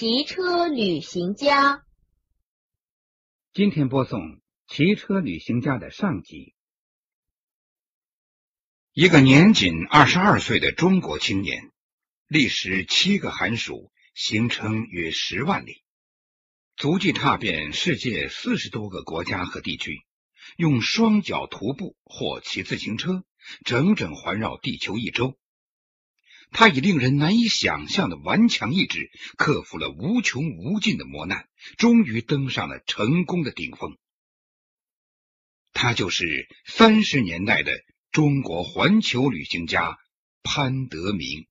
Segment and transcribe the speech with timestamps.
[0.00, 1.84] 骑车旅行家。
[3.52, 4.18] 今天播送
[4.66, 6.54] 《骑车旅行家》的上集。
[8.94, 11.70] 一个年仅二十二岁的中国青年，
[12.28, 15.82] 历时七个寒暑，行程约十万里，
[16.76, 20.00] 足迹踏遍世界四十多个国家和地区，
[20.56, 23.22] 用双脚徒步或骑自行车，
[23.66, 25.38] 整整环绕地球一周。
[26.50, 33.96] 他以令人难以想象的顽强意志，克服了无穷无尽的磨难，终于登上了成功的顶峰。
[35.72, 37.72] 他就是三十年代的
[38.10, 39.98] 中国环球旅行家
[40.42, 41.46] 潘德明。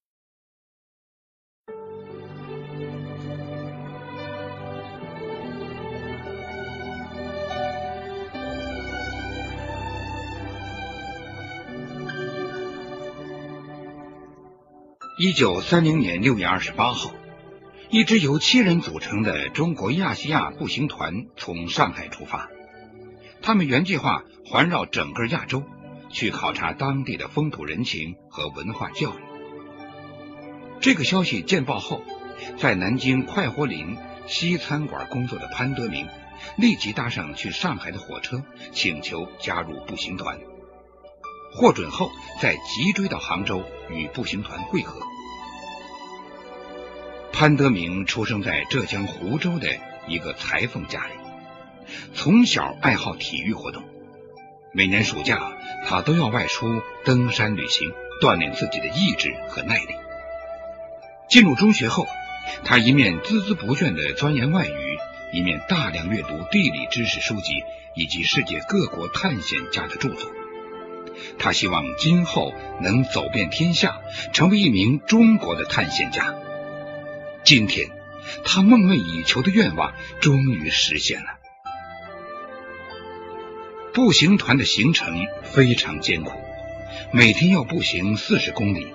[15.22, 17.12] 一九三零年六月二十八号，
[17.90, 22.48] 一支由七人组成的中国亚细亚步行团从上海出发。
[23.42, 25.66] 他们原计划环绕整个亚洲，
[26.10, 29.20] 去考察当地的风土人情和文化教育。
[30.80, 32.02] 这个消息见报后，
[32.58, 36.08] 在南京快活林西餐馆工作的潘德明
[36.56, 40.40] 立即搭上去上海的火车，请求加入步行团。
[41.52, 45.02] 获准后，再急追到杭州与步行团会合。
[47.40, 49.70] 潘德明出生在浙江湖州的
[50.10, 51.14] 一个裁缝家里，
[52.14, 53.82] 从小爱好体育活动。
[54.74, 55.54] 每年暑假，
[55.88, 59.96] 他都要外出登山旅行，锻炼自己的意志和耐力。
[61.30, 62.10] 进入中学后，
[62.66, 64.98] 他一面孜孜不倦地钻研外语，
[65.32, 67.64] 一面大量阅读地理知识书籍
[67.96, 70.30] 以及世界各国探险家的著作。
[71.38, 74.02] 他希望今后能走遍天下，
[74.34, 76.36] 成为一名中国的探险家。
[77.50, 77.90] 今天，
[78.46, 81.40] 他梦寐以求的愿望终于实现了。
[83.92, 86.40] 步行团的行程非常艰苦，
[87.12, 88.86] 每天要步行四十公里，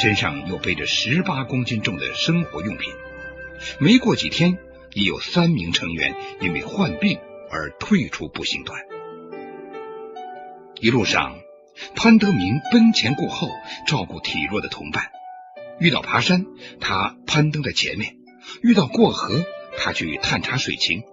[0.00, 2.90] 身上又背着十八公斤重的生活用品。
[3.78, 4.56] 没过几天，
[4.94, 7.18] 已有三名成员因为患病
[7.50, 8.80] 而退出步行团。
[10.80, 11.40] 一路上，
[11.94, 13.50] 潘德明奔前顾后，
[13.86, 15.10] 照顾体弱的同伴。
[15.80, 16.44] 遇到爬山，
[16.80, 18.14] 他攀登在前面；
[18.62, 19.44] 遇到过河，
[19.76, 21.04] 他去探查水情。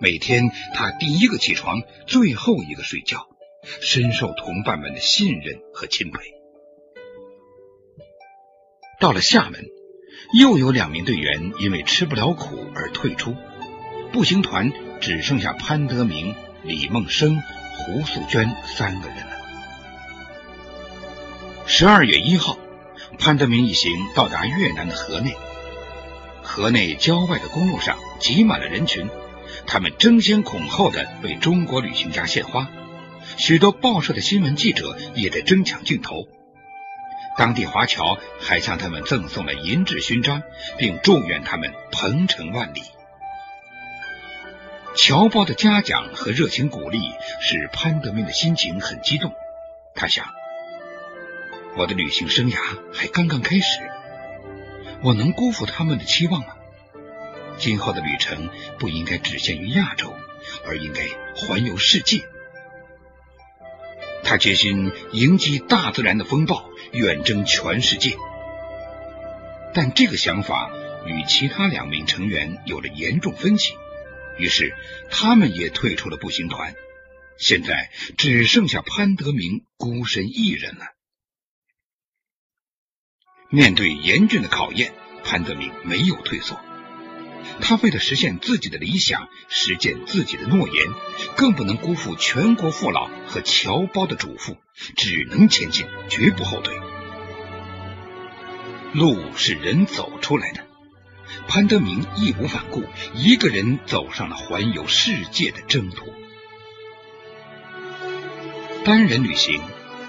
[0.00, 3.26] 每天，他第一个起床，最后一个睡觉，
[3.80, 6.18] 深受同伴们的信任和钦佩。
[9.00, 9.66] 到了厦门，
[10.38, 13.36] 又有两名队员因为吃不了苦而退出，
[14.12, 17.42] 步行团只剩下潘德明、李梦生、
[17.76, 19.32] 胡素娟三个人了。
[21.66, 22.58] 十二月一号。
[23.18, 25.34] 潘德明一行到达越南的河内，
[26.42, 29.08] 河内郊外的公路上挤满了人群，
[29.66, 32.68] 他们争先恐后的为中国旅行家献花，
[33.36, 36.28] 许多报社的新闻记者也在争抢镜头。
[37.36, 40.42] 当地华侨还向他们赠送了银质勋章，
[40.78, 42.82] 并祝愿他们鹏程万里。
[44.96, 47.00] 侨胞的嘉奖和热情鼓励
[47.40, 49.32] 使潘德明的心情很激动，
[49.94, 50.26] 他想。
[51.76, 52.58] 我的旅行生涯
[52.92, 53.80] 还刚刚开始，
[55.02, 56.54] 我能辜负他们的期望吗？
[57.58, 58.48] 今后的旅程
[58.78, 60.14] 不应该只限于亚洲，
[60.66, 62.24] 而应该环游世界。
[64.22, 68.16] 他决心迎击大自然的风暴，远征全世界。
[69.74, 70.70] 但这个想法
[71.06, 73.74] 与其他两名成员有了严重分歧，
[74.38, 74.74] 于是
[75.10, 76.74] 他们也退出了步行团。
[77.36, 80.93] 现在只剩下潘德明孤身一人了。
[83.54, 84.92] 面对严峻的考验，
[85.22, 86.58] 潘德明没有退缩。
[87.60, 90.88] 他为了实现自己的理想，实践自己的诺言，
[91.36, 94.56] 更不能辜负全国父老和侨胞的嘱咐，
[94.96, 96.74] 只能前进，绝不后退。
[98.92, 100.66] 路是人走出来的，
[101.46, 102.82] 潘德明义无反顾，
[103.14, 106.12] 一个人走上了环游世界的征途。
[108.84, 109.62] 单人旅行，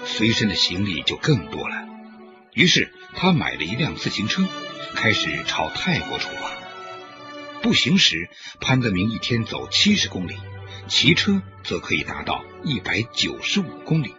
[0.04, 1.85] 随身的行李就更多了。
[2.56, 4.42] 于是他买了一辆自行车，
[4.94, 6.50] 开始朝泰国出发。
[7.60, 8.30] 步行时，
[8.60, 10.38] 潘德明一天走七十公里，
[10.88, 14.14] 骑车则可以达到一百九十五公里。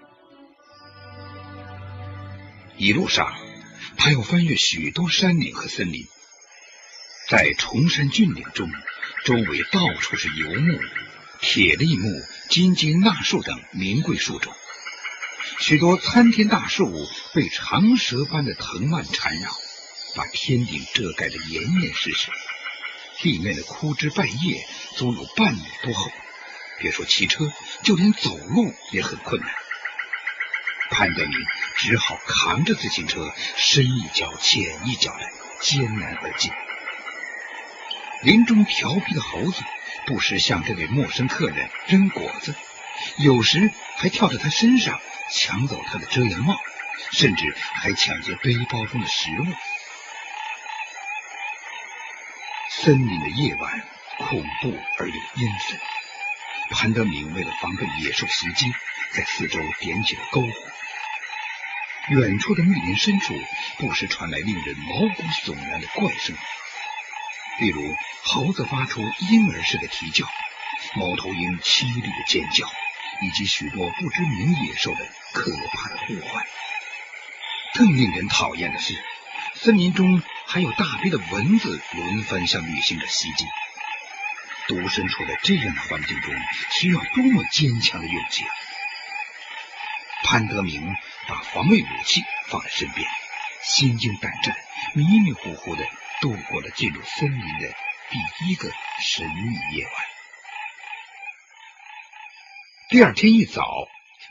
[2.77, 3.35] 一路上，
[3.97, 6.05] 他要翻越许多山岭和森林，
[7.29, 8.69] 在崇山峻岭中，
[9.25, 10.79] 周围到处是游牧、
[11.41, 12.07] 铁栗木、
[12.49, 14.53] 金鸡纳树等名贵树种。
[15.59, 19.50] 许多参天大树被长蛇般的藤蔓缠绕，
[20.15, 22.30] 把天顶遮盖得严严实实。
[23.18, 26.12] 地面的枯枝败叶足有半米多厚，
[26.77, 27.51] 别说骑车，
[27.83, 29.50] 就连走路也很困难。
[30.92, 31.33] 潘德明
[31.75, 35.25] 只好扛着自行车，深一脚浅一脚的
[35.59, 36.51] 艰难而进。
[38.21, 39.63] 林中调皮的猴子
[40.06, 42.54] 不时向这位陌生客人扔果子，
[43.18, 45.01] 有时还跳到他身上
[45.31, 46.56] 抢走他的遮阳帽，
[47.12, 49.45] 甚至还抢劫背包中的食物。
[52.69, 53.88] 森林的夜晚
[54.19, 55.79] 恐怖而又阴森。
[56.69, 58.74] 潘德明为了防备野兽袭击，
[59.13, 60.71] 在四周点起了篝火。
[62.09, 63.33] 远处的密林深处，
[63.77, 66.35] 不时传来令人毛骨悚然的怪声，
[67.59, 70.25] 例如猴子发出婴儿似的啼叫，
[70.95, 72.69] 猫头鹰凄厉的尖叫，
[73.21, 76.45] 以及许多不知名野兽的可怕的破坏。
[77.73, 78.93] 更令人讨厌的是，
[79.55, 83.45] 森林中还有大批的蚊子轮番向旅行者袭击。
[84.67, 86.33] 独身处在这样的环境中，
[86.71, 88.51] 需要多么坚强的勇气啊！
[90.23, 90.93] 潘德明
[91.27, 93.07] 把防卫武器放在身边，
[93.61, 94.57] 心惊胆战、
[94.93, 95.85] 迷迷糊糊的
[96.19, 97.73] 度过了进入森林的
[98.09, 100.16] 第一个神秘夜晚。
[102.89, 103.65] 第二天一早，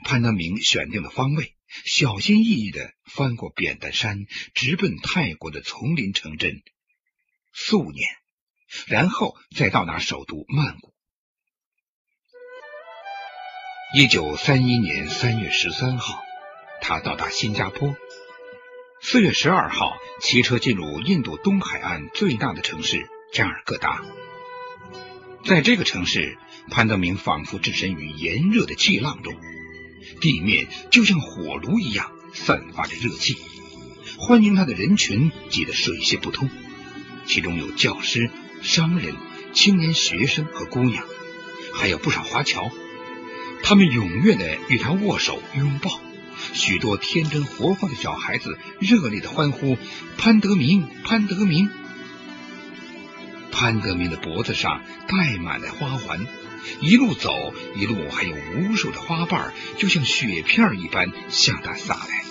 [0.02, 1.54] 潘德明选定了方位，
[1.84, 4.24] 小心翼翼的翻过扁担山，
[4.54, 6.62] 直奔泰国的丛林城镇
[7.52, 8.08] 素年。
[8.86, 10.94] 然后再到达首都曼谷。
[13.94, 16.24] 一九三一年三月十三号，
[16.80, 17.94] 他到达新加坡。
[19.02, 24.02] 四月十二号，骑车进入印度东海岸最大的城市加尔各答。
[25.44, 26.38] 在这个城市，
[26.70, 29.34] 潘德明仿佛置身于炎热的气浪中，
[30.20, 33.36] 地面就像火炉一样散发着热气，
[34.18, 36.50] 欢迎他的人群挤得水泄不通，
[37.26, 38.30] 其中有教师。
[38.62, 39.14] 商人、
[39.52, 41.04] 青年学生和姑娘，
[41.74, 42.70] 还有不少华侨，
[43.62, 46.00] 他们踊跃的与他握手拥抱。
[46.54, 49.76] 许多天真活泼的小孩子热烈的欢呼
[50.16, 51.68] ：“潘德明，潘德明！”
[53.52, 56.26] 潘德明的脖子上戴满了花环，
[56.80, 62.24] 一路走，一路还有无数的花瓣，就像雪片一般向他洒来。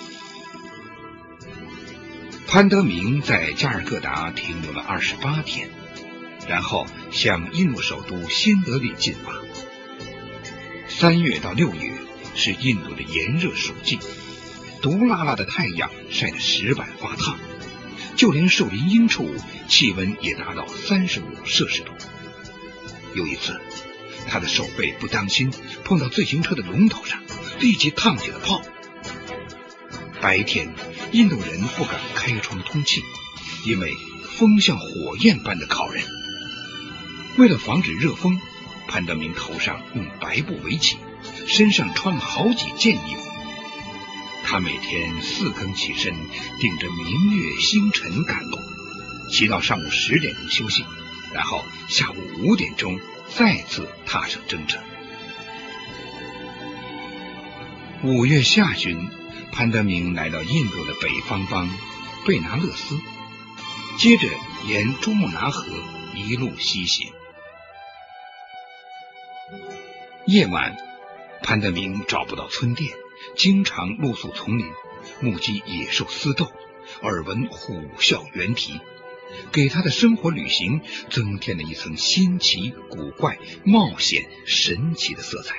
[2.46, 5.68] 潘德明在加尔各答停留了二十八天。
[6.48, 9.32] 然后向印度首都新德里进发。
[10.86, 11.90] 三月到六月
[12.36, 13.98] 是印度的炎热暑季，
[14.80, 17.36] 毒辣辣的太阳晒得石板发烫，
[18.14, 19.28] 就连树林阴处
[19.66, 21.90] 气温也达到三十五摄氏度。
[23.12, 23.60] 有一次，
[24.28, 25.52] 他的手背不当心
[25.84, 27.20] 碰到自行车的龙头上，
[27.60, 28.60] 立即烫起了泡。
[30.20, 30.74] 白天，
[31.12, 33.02] 印度人不敢开窗通气，
[33.64, 33.94] 因为
[34.36, 36.04] 风像火焰般的烤人。
[37.38, 38.40] 为了防止热风，
[38.88, 40.96] 潘德明头上用白布围起，
[41.46, 43.30] 身上穿了好几件衣服。
[44.44, 46.14] 他每天四更起身，
[46.60, 48.58] 顶着明月星辰赶路，
[49.30, 50.84] 骑到上午十点钟休息，
[51.32, 54.82] 然后下午五点钟再次踏上征程。
[58.04, 59.08] 五月下旬，
[59.52, 61.68] 潘德明来到印度的北方邦
[62.26, 62.98] 贝拿勒斯，
[63.98, 64.28] 接着
[64.66, 65.66] 沿珠穆朗河
[66.14, 67.12] 一路西行。
[70.26, 70.76] 夜晚，
[71.42, 72.92] 潘德明找不到村店，
[73.36, 74.66] 经常露宿丛林，
[75.20, 76.50] 目击野兽厮斗，
[77.02, 78.80] 耳闻虎啸猿啼，
[79.52, 80.80] 给他的生活旅行
[81.10, 85.56] 增添了一层新奇、古怪、冒险、神奇的色彩。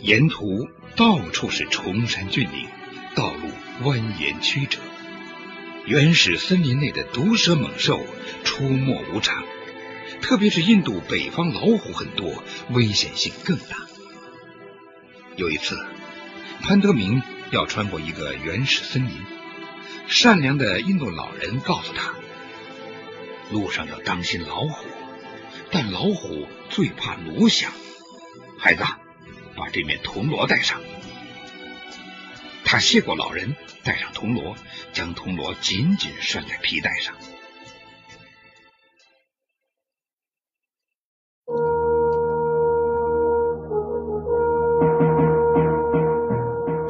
[0.00, 2.68] 沿途到处是崇山峻岭，
[3.14, 3.48] 道路
[3.82, 4.78] 蜿蜒曲折，
[5.86, 8.04] 原始森林内的毒蛇猛兽
[8.44, 9.44] 出没无常。
[10.20, 13.86] 特别是印度北方老虎很多，危险性更大。
[15.36, 15.78] 有一次，
[16.62, 19.12] 潘德明要穿过一个原始森林，
[20.06, 22.14] 善良的印度老人告诉他，
[23.50, 24.86] 路上要当心老虎，
[25.70, 27.72] 但老虎最怕锣响。
[28.58, 28.84] 孩子，
[29.56, 30.80] 把这面铜锣带上。
[32.64, 34.56] 他谢过老人，带上铜锣，
[34.92, 37.14] 将铜锣紧紧拴在皮带上。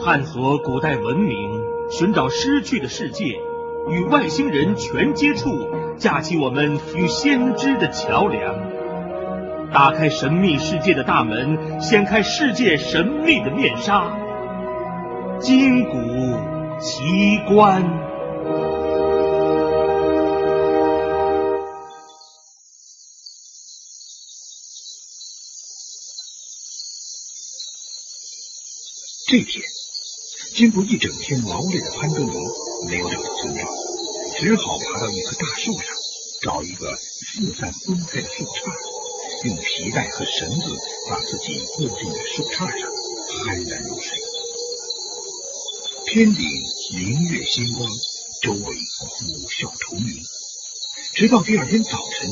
[0.04, 3.24] 探索古代文明，寻找失去的世界
[3.90, 8.74] 与外星人全接触架起我们与先知的桥梁。
[9.72, 14.16] 打开神秘世界的大门掀开世界神秘的面纱。
[15.40, 15.98] 金谷
[16.78, 17.82] 奇观。
[29.26, 29.64] 这天
[30.54, 32.32] 经过一整天劳累的潘德明
[32.86, 33.68] 没有找到村庄，
[34.38, 35.84] 只好爬到一棵大树上，
[36.42, 40.78] 找一个四散分开的树杈，用皮带和绳子
[41.10, 42.88] 把自己固定在树杈上，
[43.44, 44.16] 酣然入睡。
[46.06, 46.46] 天顶
[46.92, 47.90] 明月星光，
[48.40, 50.22] 周围虎啸虫鸣。
[51.14, 52.30] 直到第二天早晨，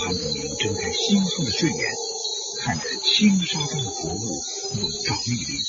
[0.00, 1.92] 潘德明睁开惺忪的睡眼，
[2.58, 4.42] 看着青纱般的薄雾
[4.80, 5.60] 笼罩密林，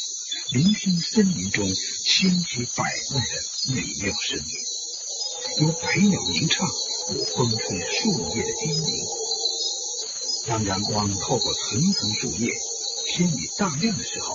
[0.53, 1.65] 聆听森林中
[2.05, 6.67] 千奇百怪的美妙声音，有百鸟鸣唱，
[7.09, 9.03] 有风吹树叶的低鸣。
[10.45, 12.53] 当阳光透过层层树叶，
[13.07, 14.31] 天已大亮的时候，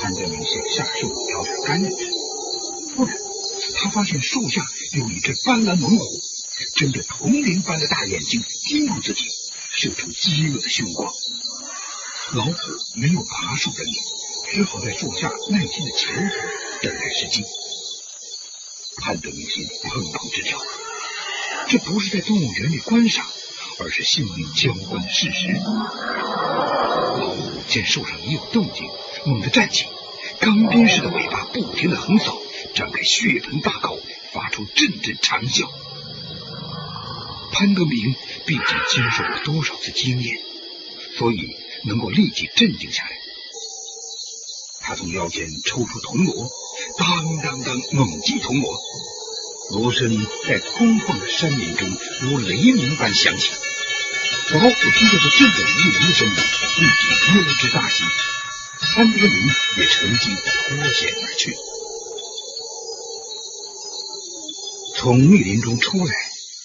[0.00, 2.10] 潘德明想下树找点干粮吃。
[2.96, 3.16] 突然，
[3.76, 6.04] 他发现树下有一只斑斓猛虎，
[6.74, 9.28] 睁着铜铃般的大眼睛盯住自己，
[9.70, 11.08] 射出饥饿的凶光。
[12.32, 12.52] 老虎
[12.94, 13.92] 没有爬树的力，
[14.52, 16.34] 只好在树下耐心的潜伏，
[16.82, 17.42] 等待时机。
[18.98, 20.58] 潘德明心砰砰直跳，
[21.70, 23.26] 这不是在动物园里观赏，
[23.78, 25.58] 而是性命交关的事实。
[27.18, 28.86] 老虎见树上已有动静，
[29.24, 29.86] 猛地站起，
[30.38, 32.38] 钢鞭似的尾巴不停的横扫。
[32.74, 33.98] 张开血盆大口，
[34.34, 35.66] 发出阵阵长啸。
[37.52, 40.38] 潘德明毕竟经受过多少次经验，
[41.16, 43.21] 所以能够立即镇静下来。
[44.92, 46.50] 他从腰间抽出铜锣，
[46.98, 48.78] 当当当猛击铜锣，
[49.70, 50.06] 锣声
[50.46, 51.88] 在空旷的山林中
[52.20, 53.52] 如雷鸣般响起。
[54.50, 58.04] 老虎听到这震耳欲聋的声音，立即溜之大吉。
[58.94, 61.56] 潘德明也乘机脱险而去。
[64.98, 66.14] 从密林中出来，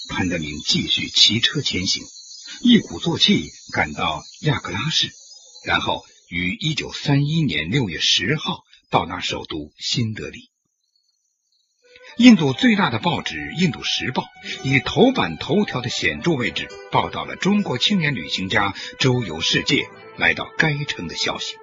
[0.10, 2.04] 潘德明继续骑车前行，
[2.60, 5.14] 一鼓作气赶到亚克拉市，
[5.64, 10.50] 然后于一九三一年六月十号到达首都新德里。
[12.18, 14.24] 印度最大的报纸《印度时报》
[14.64, 21.56] 以头版头条的显著位置报道了中国青年旅行家周游世界来到该城的消息。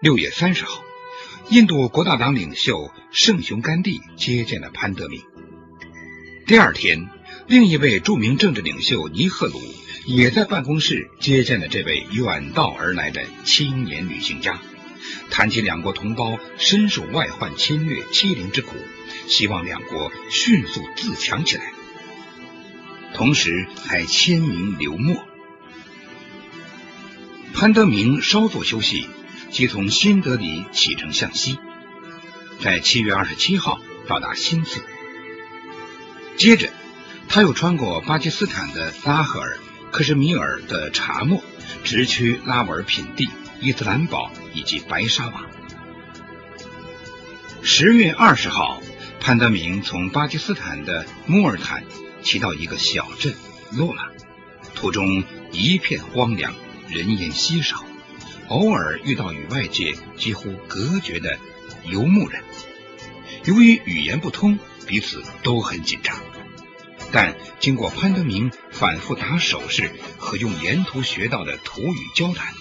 [0.00, 0.82] 六月三十号。
[1.48, 5.20] 印度国大党领袖圣雄甘地接见了潘德明。
[6.46, 7.08] 第二天，
[7.48, 9.60] 另一位著名政治领袖尼赫鲁
[10.06, 14.58] 也在办公室接见了这位远道而来的青年旅行家，
[15.30, 18.76] 谈起两国同胞深受外患侵略欺凌之苦，
[19.28, 21.72] 希望两国迅速自强起来，
[23.14, 25.24] 同时还签名留墨。
[27.52, 29.08] 潘德明稍作休息。
[29.50, 31.58] 即从新德里启程向西，
[32.60, 34.80] 在七月二十七号到达新次。
[36.36, 36.70] 接着，
[37.28, 39.58] 他又穿过巴基斯坦的拉赫尔、
[39.90, 41.42] 克什米尔的查莫，
[41.84, 43.28] 直趋拉瓦尔品地、
[43.60, 45.46] 伊斯兰堡以及白沙瓦。
[47.62, 48.80] 十月二十号，
[49.20, 51.84] 潘德明从巴基斯坦的穆尔坦
[52.22, 53.34] 骑到一个小镇
[53.72, 54.10] 洛拉，
[54.74, 56.54] 途中一片荒凉，
[56.88, 57.84] 人烟稀少。
[58.48, 61.38] 偶尔遇到与外界几乎隔绝的
[61.84, 62.42] 游牧人，
[63.44, 66.16] 由于语言不通，彼此都很紧张。
[67.12, 72.54] 但经过潘德明反复打手势和用沿途学到的土语交谈，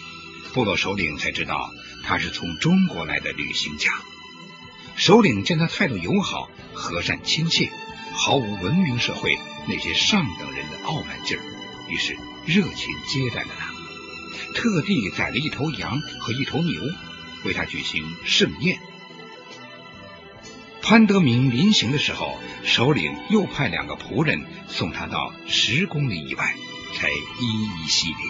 [0.54, 1.72] 部落首领才知道
[2.04, 3.92] 他是从中国来的旅行家。
[4.96, 7.70] 首领见他态度友好、和善亲切，
[8.14, 9.38] 毫无文明社会
[9.68, 11.44] 那些上等人的傲慢劲儿，
[11.88, 13.70] 于是热情接待了他。
[14.56, 16.82] 特地宰了一头羊和一头牛，
[17.46, 18.80] 为他举行盛宴。
[20.82, 26.56] 潘德明临行的时候，首领又派两个仆人送他到十公里以外，
[26.96, 28.26] 才一一惜别。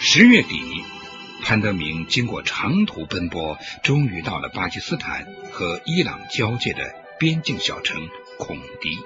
[0.00, 0.82] 十月底，
[1.42, 8.08] 潘德明经过长途奔波，终于到了巴基斯坦和伊朗交界的边境小城
[8.38, 8.98] 孔迪。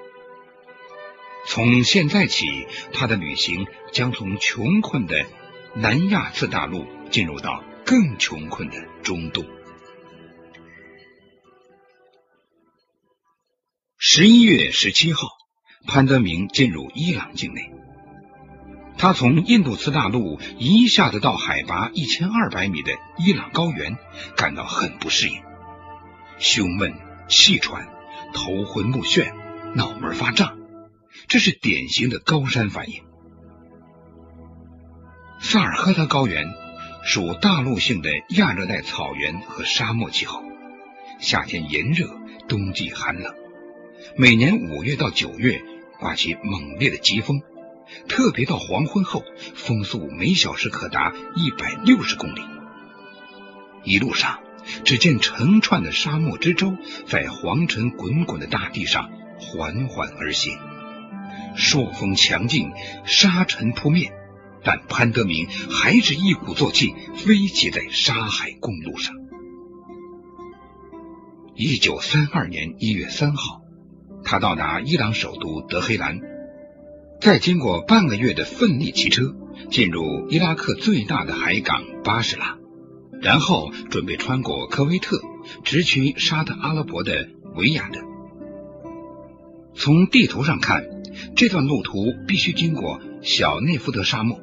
[1.47, 5.27] 从现在起，他的旅行将从穷困的
[5.75, 9.45] 南亚次大陆进入到更穷困的中东。
[14.19, 15.29] 十一月十七号，
[15.87, 17.71] 潘德明进入伊朗境内。
[18.97, 23.99] 他从印度次大陆一下子到海拔一千二百米的伊朗高原，
[24.35, 25.43] 感到很不适应，
[26.39, 26.95] 胸闷、
[27.29, 27.89] 气喘、
[28.33, 29.35] 头昏目眩、
[29.75, 30.57] 脑门发胀。
[31.29, 33.03] 这是典型的高山反应。
[35.41, 36.49] 萨尔赫特高原
[37.05, 40.43] 属大陆性的亚热带草原和沙漠气候，
[41.21, 42.19] 夏天炎热，
[42.49, 43.35] 冬季寒冷。
[44.19, 45.63] 每年五月到九月
[46.01, 47.43] 刮起猛烈的疾风，
[48.09, 49.23] 特别到黄昏后，
[49.55, 52.41] 风速每小时可达一百六十公里。
[53.85, 54.39] 一路上，
[54.85, 60.57] 只见成串的沙漠之舟在黄尘滚滚的大地上缓缓而行，
[61.55, 62.71] 朔风强劲，
[63.05, 64.15] 沙尘扑面，
[64.65, 69.15] 但潘德明还是一鼓作气飞骑在沙海公路上。
[71.55, 73.61] 一九三二年一月三号，
[74.27, 76.21] 他到达伊朗首都德黑兰，
[77.21, 79.37] 再经过半个月的奋力骑车，
[79.71, 82.59] 进入伊拉克最大的海港巴士拉。
[83.23, 85.21] 然后准备穿过科威特，
[85.63, 88.01] 直趋沙特阿拉伯的维亚德。
[89.75, 90.85] 从地图上看，
[91.37, 94.41] 这段路途必须经过小内夫德沙漠。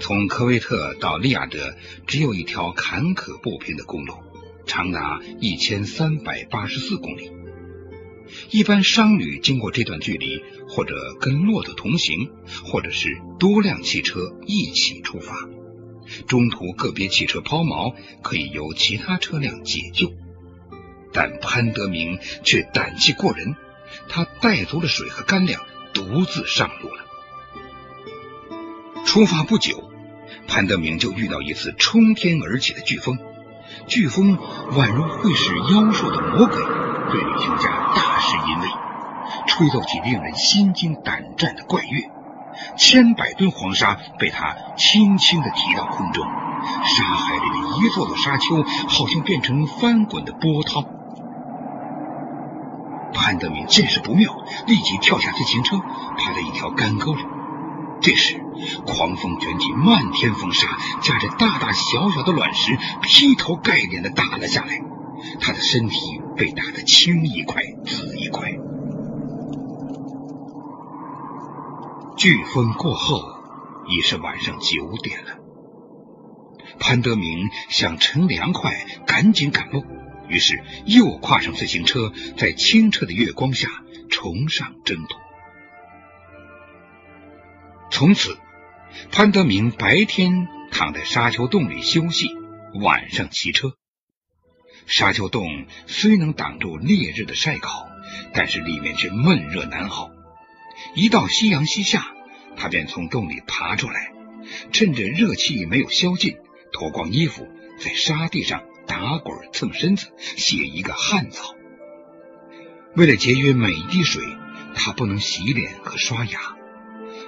[0.00, 4.14] 从科威特到利雅得只有一条坎坷不平的公路，
[4.66, 7.30] 长达一千三百八十四公里。
[8.50, 12.30] 一般商旅经过这段距离，或者跟骆驼同行，
[12.64, 15.48] 或者是多辆汽车一起出发。
[16.26, 20.12] 中途个别汽车抛锚，可以由其他车辆解救，
[21.12, 23.54] 但潘德明却胆气过人，
[24.08, 25.62] 他带足了水和干粮，
[25.94, 27.06] 独自上路了。
[29.04, 29.92] 出发不久，
[30.46, 33.18] 潘德明就遇到一次冲天而起的飓风，
[33.88, 34.38] 飓风
[34.72, 36.56] 宛如会使妖兽的魔鬼，
[37.10, 38.68] 对旅行家大施淫威，
[39.46, 42.10] 吹奏起令人心惊胆战的怪乐。
[42.76, 50.84] 千百吨黄沙被他轻轻的提到空中，沙海里的一座座沙丘好像变成翻滚的波涛。
[53.12, 54.32] 潘德明见势不妙，
[54.66, 55.78] 立即跳下自行车，
[56.18, 57.24] 爬在一条干沟里。
[58.00, 58.42] 这时，
[58.86, 64.80] 狂风卷起漫天风沙，夹着大大小小的卵石，劈头盖脸的打了下来。
[65.40, 65.98] 他的身体
[66.36, 68.50] 被打得青一块紫一块。
[72.16, 73.20] 飓风过后，
[73.88, 75.38] 已是晚上九点了。
[76.78, 79.84] 潘德明想乘凉快，赶紧赶路，
[80.28, 83.68] 于是又跨上自行车，在清澈的月光下
[84.08, 85.16] 重上征途。
[87.90, 88.38] 从此，
[89.10, 92.28] 潘德明白天躺在沙丘洞里休息，
[92.80, 93.74] 晚上骑车。
[94.86, 97.88] 沙丘洞虽能挡住烈日的晒烤，
[98.32, 100.10] 但是里面却闷热难熬。
[100.94, 102.12] 一到夕阳西下，
[102.56, 104.12] 他便从洞里爬出来，
[104.72, 106.36] 趁着热气没有消尽，
[106.72, 107.46] 脱光衣服，
[107.78, 111.54] 在沙地上打滚蹭身子，写一个汗草。
[112.96, 114.24] 为了节约每一滴水，
[114.74, 116.56] 他不能洗脸和刷牙，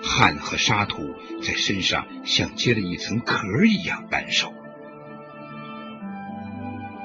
[0.02, 4.52] 汗和沙土在身上像结了一层壳一样难受。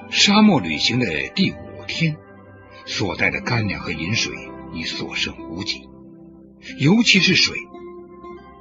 [0.09, 1.05] 沙漠旅行的
[1.35, 1.55] 第五
[1.87, 2.17] 天，
[2.85, 4.33] 所带的干粮和饮水
[4.73, 5.87] 已所剩无几。
[6.79, 7.57] 尤其是水，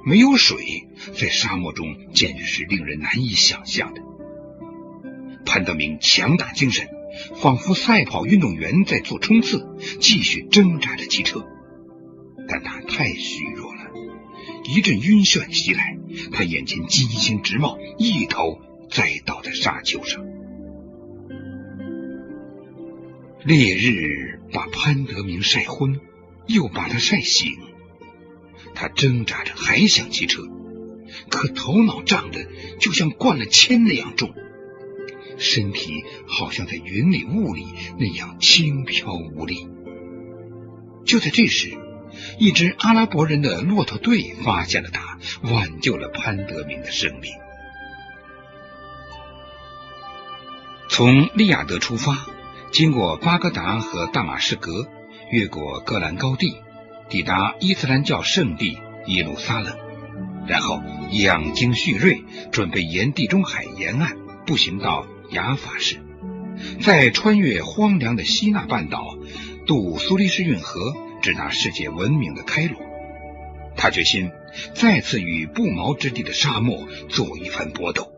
[0.05, 4.01] 没有水，在沙漠中简直是令人难以想象的。
[5.45, 6.87] 潘德明强打精神，
[7.41, 9.65] 仿佛赛跑运动员在做冲刺，
[9.99, 11.47] 继续挣扎着骑车。
[12.49, 13.86] 但他太虚弱了，
[14.67, 15.97] 一阵晕眩袭来，
[16.33, 18.59] 他眼前金星直冒，一头
[18.91, 20.25] 栽倒在沙丘上。
[23.45, 26.01] 烈日把潘德明晒昏，
[26.47, 27.57] 又把他晒醒。
[28.75, 30.43] 他挣扎着，还想骑车，
[31.29, 32.45] 可头脑胀得
[32.77, 34.33] 就像灌了铅那样重，
[35.37, 37.65] 身体好像在云里雾里
[37.97, 39.65] 那样轻飘无力。
[41.05, 41.77] 就在这时，
[42.37, 47.31] 一支阿拉伯人的骆驼队发现了他，挽救了潘德明的生命。
[50.89, 52.27] 从利雅得出发，
[52.71, 54.87] 经过巴格达和大马士革，
[55.31, 56.57] 越过戈兰高地。
[57.09, 59.77] 抵达伊斯兰教圣地耶路撒冷，
[60.45, 66.01] 然后养精蓄锐，准备沿地中海沿岸步行到雅法市，
[66.81, 69.17] 再穿越荒凉的西纳半岛，
[69.65, 72.81] 渡苏黎世运河，直达世界闻名的开罗。
[73.75, 74.31] 他决心
[74.73, 78.11] 再次与不毛之地的沙漠做一番搏斗。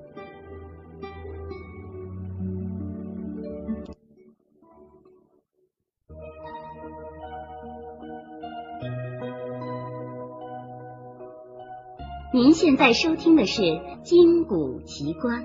[12.31, 13.61] 您现在收听的是
[14.03, 15.43] 《金谷奇观》。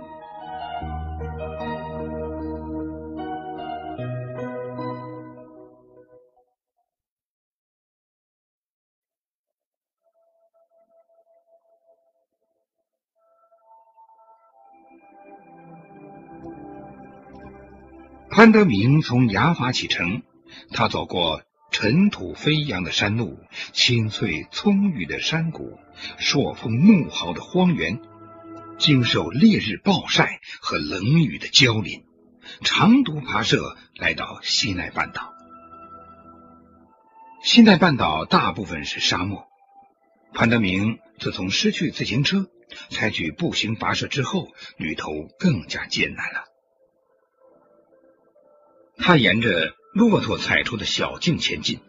[18.37, 20.25] 潘德明从雅法启程，
[20.73, 21.43] 他走过。
[21.71, 23.39] 尘土飞扬的山路，
[23.73, 25.79] 青翠葱郁的山谷，
[26.19, 28.01] 朔风怒号的荒原，
[28.77, 32.05] 经受烈日暴晒和冷雨的浇淋，
[32.63, 35.33] 长途跋涉来到西奈半岛。
[37.45, 39.47] 西奈半岛大部分是沙漠。
[40.33, 42.49] 潘德明自从失去自行车，
[42.91, 46.54] 采取步行跋涉之后，旅途更加艰难了。
[48.97, 51.81] 他沿着骆驼踩出的小径前进，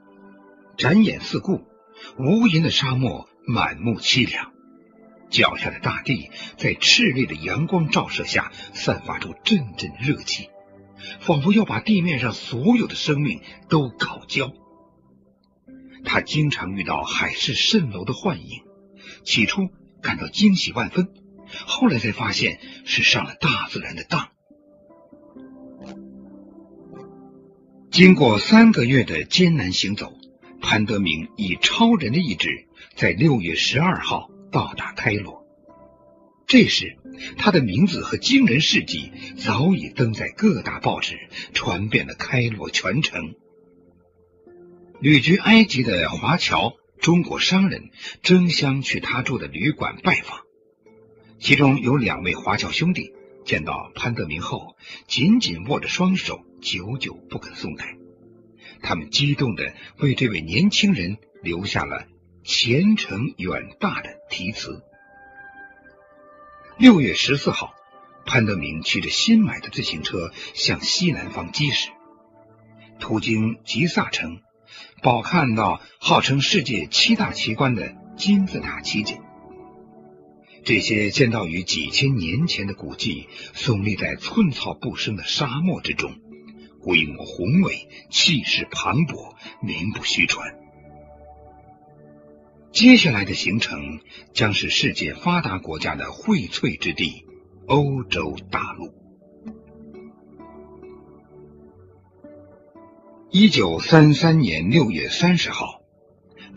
[0.78, 1.66] 展眼四顾，
[2.18, 4.52] 无垠的沙漠满目凄凉。
[5.30, 10.50] 脚下的大地在炽烈的阳光照射下，散发出阵阵热气，
[11.20, 14.54] 仿佛要把地面上所有的生命都烤焦。
[16.04, 18.62] 他经常遇到海市蜃楼的幻影，
[19.24, 19.70] 起初
[20.02, 21.10] 感到惊喜万分，
[21.66, 24.30] 后来才发现是上了大自然的当。
[27.96, 30.18] 经过三个月的艰难行走，
[30.62, 32.66] 潘德明以超人的意志，
[32.98, 34.30] 在六月十二号。
[34.52, 35.46] 到达开罗，
[36.46, 36.98] 这时
[37.38, 41.18] 他的名字和惊人事迹早已登在各大报纸，
[41.54, 43.36] 传遍了开罗全城。
[45.00, 47.92] 旅居埃及的华侨、中国商人
[48.24, 50.42] 争相去他住的旅馆拜访，
[51.40, 53.14] 其中有两位华侨兄弟
[53.46, 54.76] 见到潘德明后，
[55.08, 57.96] 紧紧握着双手，久久不肯松开。
[58.82, 62.06] 他们激动地为这位年轻人留下了。
[62.48, 64.84] 前程远大的题词。
[66.78, 67.74] 六月十四号，
[68.24, 71.90] 潘德明骑着新买的自行车向西南方疾驶，
[73.00, 74.42] 途经吉萨城，
[75.02, 79.25] 饱看到号称世界七大奇观的金字塔奇景。
[80.66, 86.16] 这些建造于几千年前的古迹，耸立在寸草不生的沙漠之中，
[86.82, 90.56] 规模宏伟，气势磅礴，名不虚传。
[92.72, 94.00] 接下来的行程
[94.34, 97.26] 将是世界发达国家的荟萃之地——
[97.70, 98.92] 欧洲大陆。
[103.30, 105.82] 一九三三年六月三十号，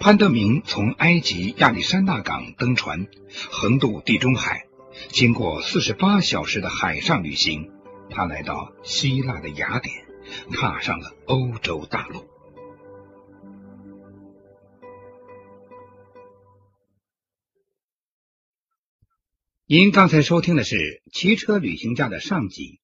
[0.01, 3.09] 潘德明从埃及亚历山大港登船，
[3.51, 4.67] 横渡地中海，
[5.09, 7.73] 经过四十八小时的海上旅行，
[8.09, 10.07] 他来到希腊的雅典，
[10.53, 12.25] 踏上了欧洲大陆。
[19.67, 20.77] 您刚才收听的是
[21.13, 22.81] 《骑车旅行家》的上集，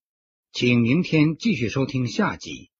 [0.52, 2.70] 请明天继续收听下集。